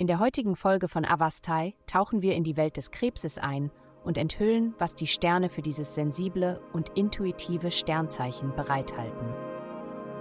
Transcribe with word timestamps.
In 0.00 0.06
der 0.06 0.18
heutigen 0.18 0.56
Folge 0.56 0.88
von 0.88 1.04
Avastai 1.04 1.74
tauchen 1.86 2.22
wir 2.22 2.34
in 2.34 2.42
die 2.42 2.56
Welt 2.56 2.78
des 2.78 2.90
Krebses 2.90 3.36
ein 3.36 3.70
und 4.02 4.16
enthüllen, 4.16 4.74
was 4.78 4.94
die 4.94 5.06
Sterne 5.06 5.50
für 5.50 5.60
dieses 5.60 5.94
sensible 5.94 6.58
und 6.72 6.88
intuitive 6.96 7.70
Sternzeichen 7.70 8.56
bereithalten. 8.56 9.28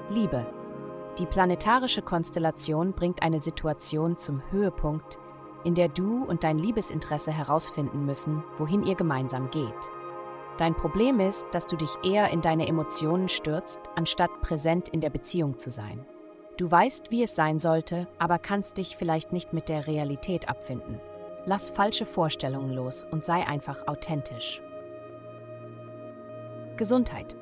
Liebe. 0.10 0.46
Die 1.18 1.26
planetarische 1.26 2.02
Konstellation 2.02 2.92
bringt 2.92 3.24
eine 3.24 3.40
Situation 3.40 4.18
zum 4.18 4.42
Höhepunkt, 4.52 5.18
in 5.64 5.76
der 5.76 5.88
du 5.88 6.26
und 6.26 6.44
dein 6.44 6.60
Liebesinteresse 6.60 7.32
herausfinden 7.32 8.04
müssen, 8.04 8.44
wohin 8.58 8.84
ihr 8.84 8.96
gemeinsam 8.96 9.50
geht. 9.50 9.90
Dein 10.58 10.76
Problem 10.76 11.22
ist, 11.22 11.48
dass 11.54 11.68
du 11.68 11.78
dich 11.78 11.92
eher 12.04 12.32
in 12.32 12.42
deine 12.42 12.68
Emotionen 12.68 13.30
stürzt, 13.30 13.90
anstatt 13.96 14.42
präsent 14.42 14.90
in 14.90 15.00
der 15.00 15.10
Beziehung 15.10 15.58
zu 15.58 15.70
sein. 15.70 16.06
Du 16.60 16.70
weißt, 16.70 17.10
wie 17.10 17.24
es 17.24 17.38
sein 17.38 17.58
sollte, 17.58 18.06
aber 18.18 18.38
kannst 18.38 18.80
dich 18.80 18.98
vielleicht 18.98 19.32
nicht 19.32 19.54
mit 19.54 19.70
der 19.70 19.88
Realität 19.88 20.50
abfinden. 20.50 21.00
Lass 21.46 21.70
falsche 21.70 22.06
Vorstellungen 22.06 22.74
los 22.74 23.08
und 23.10 23.24
sei 23.24 23.48
einfach 23.48 23.88
authentisch. 23.88 24.62
Gesundheit. 26.76 27.38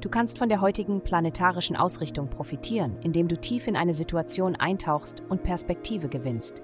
Du 0.00 0.08
kannst 0.08 0.38
von 0.38 0.48
der 0.48 0.62
heutigen 0.62 1.02
planetarischen 1.02 1.76
Ausrichtung 1.76 2.30
profitieren, 2.30 2.96
indem 3.02 3.28
du 3.28 3.38
tief 3.38 3.66
in 3.66 3.76
eine 3.76 3.92
Situation 3.92 4.56
eintauchst 4.56 5.22
und 5.28 5.42
Perspektive 5.42 6.08
gewinnst. 6.08 6.62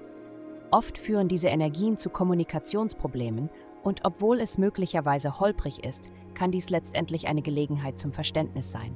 Oft 0.71 0.97
führen 0.97 1.27
diese 1.27 1.49
Energien 1.49 1.99
zu 1.99 2.09
Kommunikationsproblemen 2.09 3.51
und 3.83 4.05
obwohl 4.05 4.39
es 4.39 4.57
möglicherweise 4.57 5.39
holprig 5.39 5.83
ist, 5.83 6.09
kann 6.33 6.49
dies 6.49 6.71
letztendlich 6.71 7.27
eine 7.27 7.43
Gelegenheit 7.43 7.99
zum 7.99 8.11
Verständnis 8.11 8.71
sein. 8.71 8.95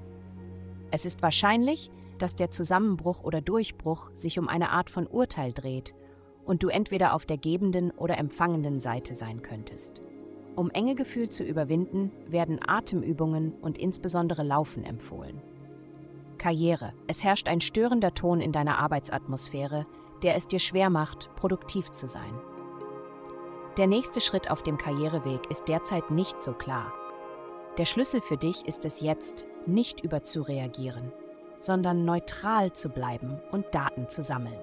Es 0.89 1.05
ist 1.05 1.21
wahrscheinlich, 1.21 1.91
dass 2.19 2.35
der 2.35 2.51
Zusammenbruch 2.51 3.23
oder 3.23 3.41
Durchbruch 3.41 4.09
sich 4.13 4.39
um 4.39 4.47
eine 4.47 4.69
Art 4.69 4.89
von 4.89 5.07
Urteil 5.07 5.53
dreht 5.53 5.93
und 6.45 6.63
du 6.63 6.67
entweder 6.67 7.13
auf 7.13 7.25
der 7.25 7.37
gebenden 7.37 7.91
oder 7.91 8.17
empfangenden 8.17 8.79
Seite 8.79 9.13
sein 9.13 9.41
könntest. 9.41 10.01
Um 10.55 10.69
enge 10.69 10.95
Gefühl 10.95 11.29
zu 11.29 11.43
überwinden, 11.43 12.11
werden 12.27 12.59
Atemübungen 12.65 13.53
und 13.53 13.77
insbesondere 13.77 14.43
Laufen 14.43 14.83
empfohlen. 14.83 15.41
Karriere. 16.37 16.93
Es 17.07 17.23
herrscht 17.23 17.47
ein 17.47 17.61
störender 17.61 18.13
Ton 18.13 18.41
in 18.41 18.51
deiner 18.51 18.77
Arbeitsatmosphäre, 18.77 19.85
der 20.21 20.35
es 20.35 20.47
dir 20.47 20.59
schwer 20.59 20.89
macht, 20.89 21.33
produktiv 21.35 21.91
zu 21.91 22.05
sein. 22.05 22.39
Der 23.77 23.87
nächste 23.87 24.21
Schritt 24.21 24.51
auf 24.51 24.61
dem 24.61 24.77
Karriereweg 24.77 25.49
ist 25.49 25.67
derzeit 25.67 26.11
nicht 26.11 26.41
so 26.41 26.53
klar. 26.53 26.93
Der 27.77 27.85
Schlüssel 27.85 28.21
für 28.21 28.37
dich 28.37 28.67
ist 28.67 28.85
es 28.85 29.01
jetzt, 29.01 29.47
nicht 29.65 30.01
überzureagieren, 30.01 31.11
sondern 31.63 32.05
neutral 32.05 32.73
zu 32.73 32.89
bleiben 32.89 33.39
und 33.51 33.65
Daten 33.73 34.09
zu 34.09 34.21
sammeln. 34.21 34.59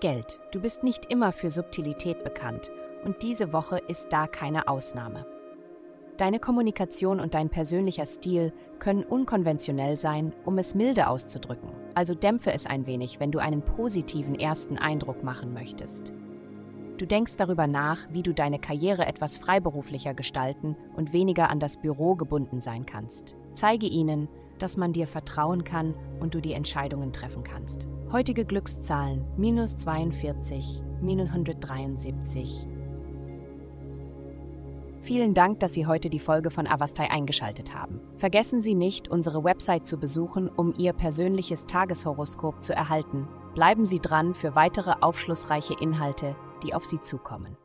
Geld. 0.00 0.40
Du 0.50 0.60
bist 0.60 0.82
nicht 0.82 1.06
immer 1.06 1.30
für 1.30 1.50
Subtilität 1.50 2.24
bekannt 2.24 2.70
und 3.04 3.22
diese 3.22 3.52
Woche 3.52 3.78
ist 3.78 4.12
da 4.12 4.26
keine 4.26 4.68
Ausnahme. 4.68 5.26
Deine 6.16 6.38
Kommunikation 6.38 7.20
und 7.20 7.34
dein 7.34 7.48
persönlicher 7.48 8.04
Stil 8.04 8.52
können 8.78 9.04
unkonventionell 9.04 9.98
sein, 9.98 10.34
um 10.44 10.58
es 10.58 10.74
milde 10.74 11.06
auszudrücken, 11.08 11.70
also 11.94 12.14
dämpfe 12.14 12.52
es 12.52 12.66
ein 12.66 12.86
wenig, 12.86 13.20
wenn 13.20 13.30
du 13.30 13.38
einen 13.38 13.62
positiven 13.62 14.34
ersten 14.34 14.76
Eindruck 14.76 15.22
machen 15.22 15.54
möchtest. 15.54 16.12
Du 16.98 17.06
denkst 17.06 17.38
darüber 17.38 17.66
nach, 17.66 17.98
wie 18.10 18.22
du 18.22 18.34
deine 18.34 18.58
Karriere 18.58 19.06
etwas 19.06 19.38
freiberuflicher 19.38 20.12
gestalten 20.12 20.76
und 20.94 21.14
weniger 21.14 21.48
an 21.48 21.58
das 21.58 21.78
Büro 21.78 22.14
gebunden 22.14 22.60
sein 22.60 22.84
kannst. 22.84 23.34
Zeige 23.54 23.86
ihnen, 23.86 24.28
dass 24.62 24.76
man 24.76 24.92
dir 24.92 25.06
vertrauen 25.06 25.64
kann 25.64 25.94
und 26.20 26.34
du 26.34 26.40
die 26.40 26.52
Entscheidungen 26.52 27.12
treffen 27.12 27.42
kannst. 27.42 27.86
Heutige 28.12 28.44
Glückszahlen 28.44 29.24
minus 29.36 29.76
42, 29.76 30.82
minus 31.00 31.30
173. 31.30 32.66
Vielen 35.02 35.34
Dank, 35.34 35.60
dass 35.60 35.72
Sie 35.72 35.86
heute 35.86 36.10
die 36.10 36.18
Folge 36.18 36.50
von 36.50 36.66
Avastai 36.66 37.10
eingeschaltet 37.10 37.74
haben. 37.74 38.00
Vergessen 38.16 38.60
Sie 38.60 38.74
nicht, 38.74 39.08
unsere 39.08 39.42
Website 39.42 39.86
zu 39.86 39.96
besuchen, 39.96 40.48
um 40.48 40.74
Ihr 40.76 40.92
persönliches 40.92 41.66
Tageshoroskop 41.66 42.62
zu 42.62 42.74
erhalten. 42.74 43.26
Bleiben 43.54 43.84
Sie 43.84 43.98
dran 43.98 44.34
für 44.34 44.54
weitere 44.54 44.92
aufschlussreiche 45.00 45.74
Inhalte 45.80 46.36
die 46.62 46.74
auf 46.74 46.84
Sie 46.84 47.00
zukommen. 47.00 47.56